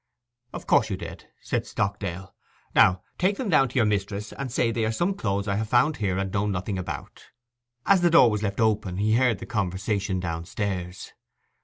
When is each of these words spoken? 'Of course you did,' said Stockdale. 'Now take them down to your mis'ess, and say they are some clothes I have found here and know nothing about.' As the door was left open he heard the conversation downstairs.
'Of 0.51 0.65
course 0.65 0.89
you 0.89 0.97
did,' 0.97 1.27
said 1.41 1.67
Stockdale. 1.67 2.33
'Now 2.73 3.03
take 3.19 3.37
them 3.37 3.49
down 3.49 3.69
to 3.69 3.75
your 3.75 3.85
mis'ess, 3.85 4.33
and 4.33 4.51
say 4.51 4.71
they 4.71 4.83
are 4.83 4.91
some 4.91 5.13
clothes 5.13 5.47
I 5.47 5.57
have 5.57 5.69
found 5.69 5.97
here 5.97 6.17
and 6.17 6.33
know 6.33 6.47
nothing 6.47 6.79
about.' 6.79 7.27
As 7.85 8.01
the 8.01 8.09
door 8.09 8.31
was 8.31 8.41
left 8.41 8.59
open 8.59 8.97
he 8.97 9.13
heard 9.13 9.37
the 9.37 9.45
conversation 9.45 10.19
downstairs. 10.19 11.13